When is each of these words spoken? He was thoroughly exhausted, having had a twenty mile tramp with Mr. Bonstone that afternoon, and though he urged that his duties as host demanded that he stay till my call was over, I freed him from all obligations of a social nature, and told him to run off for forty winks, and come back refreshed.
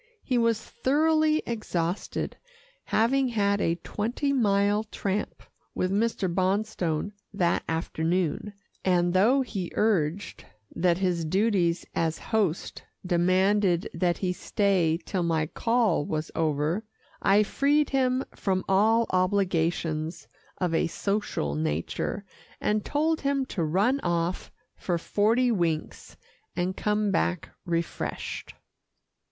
He 0.23 0.39
was 0.39 0.59
thoroughly 0.59 1.43
exhausted, 1.45 2.35
having 2.85 3.27
had 3.27 3.61
a 3.61 3.75
twenty 3.75 4.33
mile 4.33 4.83
tramp 4.85 5.43
with 5.75 5.91
Mr. 5.91 6.21
Bonstone 6.27 7.11
that 7.31 7.61
afternoon, 7.69 8.53
and 8.83 9.13
though 9.13 9.41
he 9.43 9.71
urged 9.75 10.43
that 10.75 10.97
his 10.97 11.23
duties 11.23 11.85
as 11.93 12.17
host 12.17 12.81
demanded 13.05 13.87
that 13.93 14.17
he 14.17 14.33
stay 14.33 14.97
till 15.05 15.21
my 15.21 15.45
call 15.45 16.03
was 16.03 16.31
over, 16.33 16.83
I 17.21 17.43
freed 17.43 17.91
him 17.91 18.25
from 18.35 18.63
all 18.67 19.05
obligations 19.11 20.27
of 20.57 20.73
a 20.73 20.87
social 20.87 21.53
nature, 21.53 22.25
and 22.59 22.83
told 22.83 23.21
him 23.21 23.45
to 23.45 23.63
run 23.63 23.99
off 23.99 24.51
for 24.75 24.97
forty 24.97 25.51
winks, 25.51 26.17
and 26.55 26.75
come 26.75 27.11
back 27.11 27.51
refreshed. 27.65 28.55